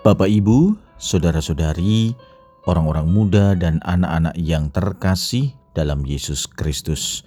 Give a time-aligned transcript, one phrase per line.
[0.00, 2.16] Bapak, Ibu, saudara-saudari,
[2.64, 7.20] orang-orang muda, dan anak-anak yang terkasih dalam Yesus Kristus,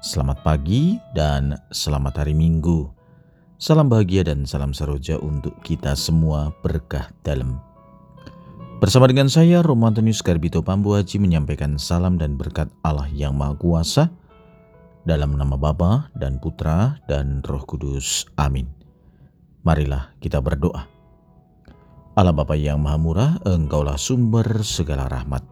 [0.00, 2.88] selamat pagi dan selamat hari Minggu.
[3.60, 7.60] Salam bahagia dan salam seroja untuk kita semua berkah dalam.
[8.80, 14.08] Bersama dengan saya, Romantonius Garbito Pambu Haji menyampaikan salam dan berkat Allah yang Maha Kuasa
[15.04, 18.24] dalam nama Bapa dan Putra dan Roh Kudus.
[18.40, 18.72] Amin.
[19.60, 20.93] Marilah kita berdoa.
[22.14, 25.42] Allah Bapa yang Maha Murah, Engkaulah sumber segala rahmat.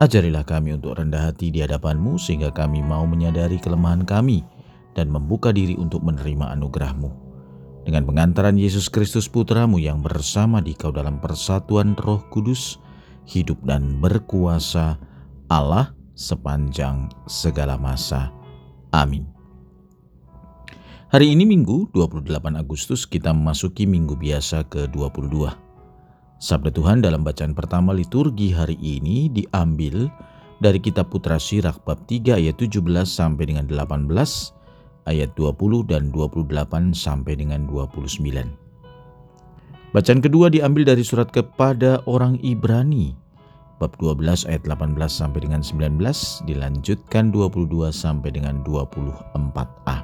[0.00, 4.40] Ajarilah kami untuk rendah hati di hadapan-Mu sehingga kami mau menyadari kelemahan kami
[4.96, 7.10] dan membuka diri untuk menerima anugerah-Mu.
[7.84, 12.80] Dengan pengantaran Yesus Kristus Putramu yang bersama di kau dalam persatuan roh kudus,
[13.28, 14.96] hidup dan berkuasa
[15.52, 18.32] Allah sepanjang segala masa.
[18.88, 19.28] Amin.
[21.12, 22.24] Hari ini Minggu 28
[22.56, 25.64] Agustus kita memasuki minggu biasa ke-22.
[26.44, 30.12] Sabda Tuhan dalam bacaan pertama liturgi hari ini diambil
[30.60, 34.12] dari kitab Putra Sirak bab 3 ayat 17 sampai dengan 18,
[35.08, 38.20] ayat 20 dan 28 sampai dengan 29.
[39.96, 43.16] Bacaan kedua diambil dari surat kepada orang Ibrani
[43.80, 45.96] bab 12 ayat 18 sampai dengan 19
[46.44, 49.96] dilanjutkan 22 sampai dengan 24a.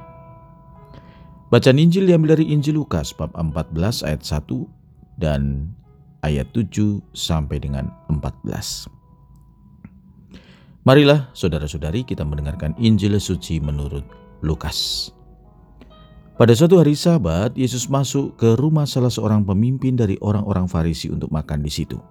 [1.53, 5.77] Bacaan Injil diambil dari Injil Lukas bab 14 ayat 1 dan
[6.25, 8.89] ayat 7 sampai dengan 14.
[10.81, 14.01] Marilah saudara-saudari kita mendengarkan Injil suci menurut
[14.41, 15.09] Lukas.
[16.41, 21.29] Pada suatu hari sabat, Yesus masuk ke rumah salah seorang pemimpin dari orang-orang Farisi untuk
[21.29, 22.01] makan di situ.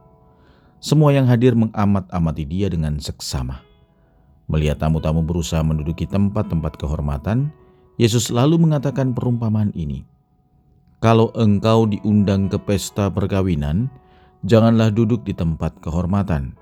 [0.78, 3.58] Semua yang hadir mengamat-amati dia dengan seksama.
[4.47, 7.50] Melihat tamu-tamu berusaha menduduki tempat-tempat kehormatan,
[7.98, 10.06] Yesus lalu mengatakan perumpamaan ini.
[11.03, 13.91] Kalau engkau diundang ke pesta perkawinan,
[14.44, 16.56] janganlah duduk di tempat kehormatan,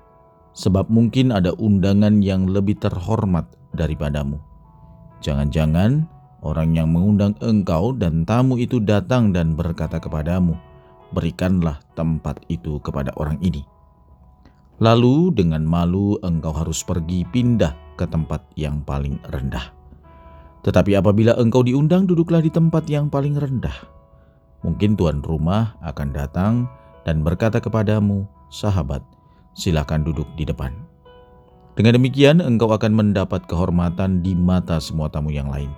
[0.55, 4.39] sebab mungkin ada undangan yang lebih terhormat daripadamu.
[5.19, 6.07] Jangan-jangan
[6.43, 10.55] orang yang mengundang engkau dan tamu itu datang dan berkata kepadamu,
[11.11, 13.63] "Berikanlah tempat itu kepada orang ini."
[14.79, 19.75] Lalu, dengan malu, engkau harus pergi pindah ke tempat yang paling rendah.
[20.63, 23.99] Tetapi apabila engkau diundang, duduklah di tempat yang paling rendah
[24.59, 26.67] Mungkin tuan rumah akan datang
[27.03, 29.03] dan berkata kepadamu, "Sahabat,
[29.55, 30.71] silakan duduk di depan."
[31.79, 35.71] Dengan demikian, engkau akan mendapat kehormatan di mata semua tamu yang lain.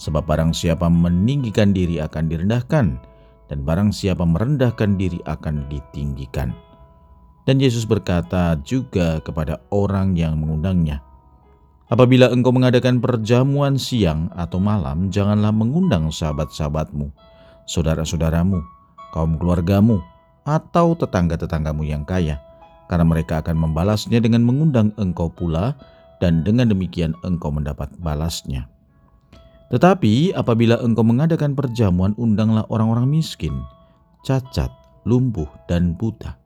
[0.00, 2.96] Sebab barang siapa meninggikan diri akan direndahkan,
[3.46, 6.56] dan barang siapa merendahkan diri akan ditinggikan.
[7.44, 11.04] Dan Yesus berkata juga kepada orang yang mengundangnya,
[11.86, 17.14] Apabila engkau mengadakan perjamuan siang atau malam, janganlah mengundang sahabat-sahabatmu,
[17.62, 18.58] saudara-saudaramu,
[19.14, 20.02] kaum keluargamu,
[20.46, 22.38] atau tetangga-tetanggamu yang kaya,
[22.86, 25.74] karena mereka akan membalasnya dengan mengundang engkau pula,
[26.22, 28.70] dan dengan demikian engkau mendapat balasnya.
[29.68, 33.52] Tetapi apabila engkau mengadakan perjamuan, undanglah orang-orang miskin,
[34.22, 34.70] cacat,
[35.02, 36.38] lumpuh, dan buta.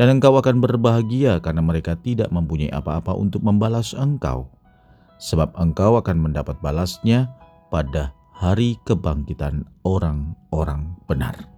[0.00, 4.46] Dan engkau akan berbahagia karena mereka tidak mempunyai apa-apa untuk membalas engkau.
[5.18, 7.26] Sebab engkau akan mendapat balasnya
[7.68, 11.57] pada hari kebangkitan orang-orang benar.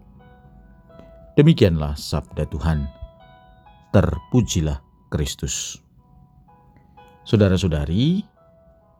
[1.40, 2.84] Demikianlah sabda Tuhan.
[3.96, 4.76] Terpujilah
[5.08, 5.80] Kristus.
[7.24, 8.20] Saudara-saudari,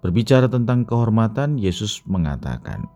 [0.01, 2.89] berbicara tentang kehormatan, Yesus mengatakan,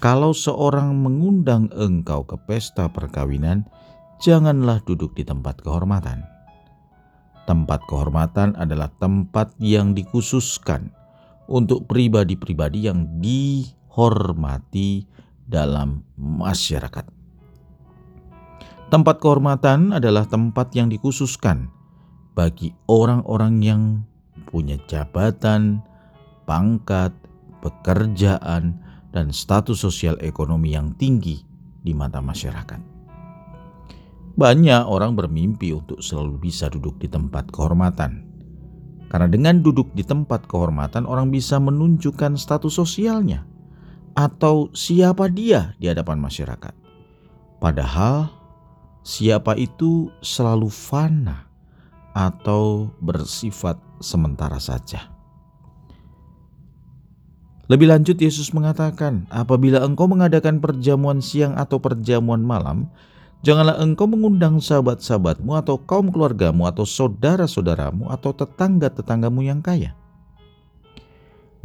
[0.00, 3.68] "Kalau seorang mengundang engkau ke pesta perkawinan,
[4.24, 6.24] janganlah duduk di tempat kehormatan."
[7.44, 10.96] Tempat kehormatan adalah tempat yang dikhususkan
[11.44, 15.04] untuk pribadi-pribadi yang di hormati
[15.44, 17.15] dalam masyarakat.
[18.86, 21.74] Tempat kehormatan adalah tempat yang dikhususkan
[22.38, 23.82] bagi orang-orang yang
[24.46, 25.82] punya jabatan,
[26.46, 27.10] pangkat,
[27.66, 28.78] pekerjaan,
[29.10, 31.42] dan status sosial ekonomi yang tinggi
[31.82, 32.78] di mata masyarakat.
[34.38, 38.22] Banyak orang bermimpi untuk selalu bisa duduk di tempat kehormatan.
[39.10, 43.42] Karena dengan duduk di tempat kehormatan, orang bisa menunjukkan status sosialnya
[44.14, 46.74] atau siapa dia di hadapan masyarakat.
[47.58, 48.45] Padahal
[49.06, 51.46] siapa itu selalu fana
[52.10, 55.14] atau bersifat sementara saja.
[57.70, 62.90] Lebih lanjut Yesus mengatakan, apabila engkau mengadakan perjamuan siang atau perjamuan malam,
[63.46, 69.94] janganlah engkau mengundang sahabat-sahabatmu atau kaum keluargamu atau saudara-saudaramu atau tetangga-tetanggamu yang kaya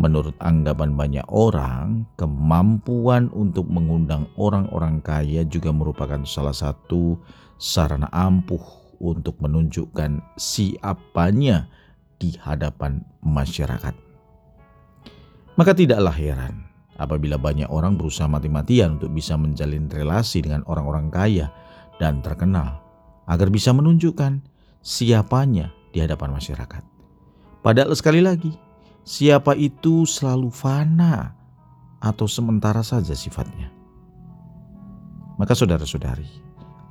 [0.02, 7.22] Menurut anggapan banyak orang, kemampuan untuk mengundang orang-orang kaya juga merupakan salah satu
[7.62, 11.70] sarana ampuh untuk menunjukkan siapanya
[12.18, 13.94] di hadapan masyarakat.
[15.54, 16.66] Maka tidaklah heran
[16.98, 21.54] apabila banyak orang berusaha mati-matian untuk bisa menjalin relasi dengan orang-orang kaya
[22.02, 22.82] dan terkenal
[23.30, 24.42] agar bisa menunjukkan
[24.82, 26.82] siapanya di hadapan masyarakat.
[27.62, 28.58] Padahal sekali lagi,
[29.04, 31.34] siapa itu selalu fana
[32.02, 33.70] atau sementara saja sifatnya.
[35.38, 36.30] Maka saudara-saudari,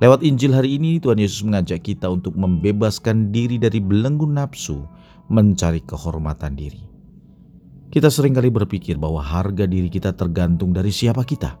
[0.03, 4.83] lewat Injil hari ini Tuhan Yesus mengajak kita untuk membebaskan diri dari belenggu nafsu,
[5.31, 6.83] mencari kehormatan diri.
[7.91, 11.59] Kita sering kali berpikir bahwa harga diri kita tergantung dari siapa kita.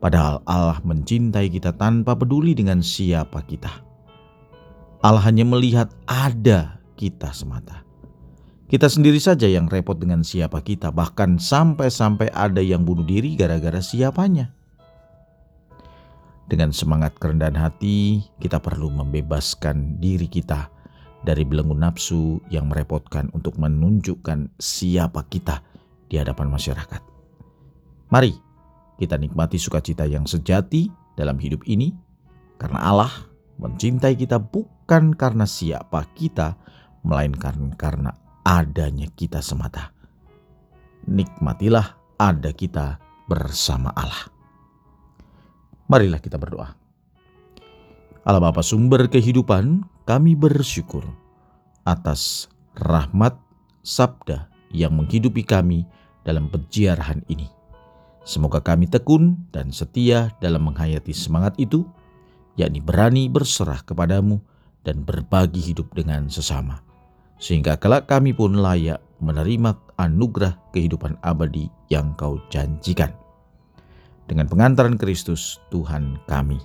[0.00, 3.68] Padahal Allah mencintai kita tanpa peduli dengan siapa kita.
[5.04, 7.87] Allah hanya melihat ada kita semata.
[8.68, 13.80] Kita sendiri saja yang repot dengan siapa kita, bahkan sampai-sampai ada yang bunuh diri gara-gara
[13.80, 14.52] siapanya.
[16.52, 20.68] Dengan semangat kerendahan hati, kita perlu membebaskan diri kita
[21.24, 25.64] dari belenggu nafsu yang merepotkan untuk menunjukkan siapa kita
[26.12, 27.00] di hadapan masyarakat.
[28.12, 28.36] Mari
[29.00, 31.96] kita nikmati sukacita yang sejati dalam hidup ini,
[32.60, 33.12] karena Allah
[33.56, 36.52] mencintai kita bukan karena siapa kita,
[37.00, 38.12] melainkan karena
[38.48, 39.92] adanya kita semata.
[41.04, 42.96] Nikmatilah ada kita
[43.28, 44.32] bersama Allah.
[45.84, 46.72] Marilah kita berdoa.
[48.24, 51.04] Allah Bapa sumber kehidupan, kami bersyukur
[51.84, 53.36] atas rahmat
[53.84, 55.84] sabda yang menghidupi kami
[56.24, 57.48] dalam peziarahan ini.
[58.24, 61.88] Semoga kami tekun dan setia dalam menghayati semangat itu,
[62.60, 64.40] yakni berani berserah kepadamu
[64.84, 66.87] dan berbagi hidup dengan sesama
[67.38, 73.10] sehingga kelak kami pun layak menerima anugerah kehidupan abadi yang kau janjikan.
[74.28, 76.60] Dengan pengantaran Kristus Tuhan kami.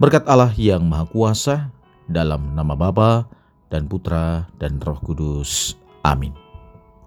[0.00, 1.68] Berkat Allah yang Maha Kuasa,
[2.10, 3.28] dalam nama Bapa
[3.70, 5.78] dan Putra dan Roh Kudus.
[6.02, 6.49] Amin.